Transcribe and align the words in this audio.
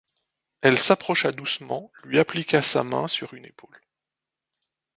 Elle 0.61 0.79
s'approcha 0.79 1.31
doucement, 1.31 1.91
lui 2.03 2.17
appliqua 2.17 2.63
sa 2.63 2.83
main 2.83 3.07
sur 3.07 3.35
une 3.35 3.45
épaule. 3.45 3.79